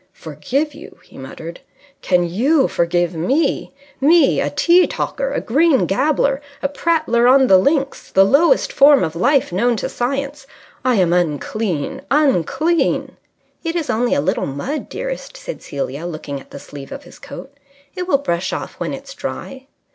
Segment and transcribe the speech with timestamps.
[0.13, 1.59] "Forgive you?" he muttered.
[2.01, 3.71] "Can you forgive me?
[3.99, 9.03] Me a tee talker, a green gabbler, a prattler on the links, the lowest form
[9.03, 10.47] of life known to science!
[10.83, 13.15] I am unclean, unclean!"
[13.63, 17.53] "It's only a little mud, dearest," said Celia, looking at the sleeve of his coat.
[17.95, 19.67] "It will brush off when it's dry."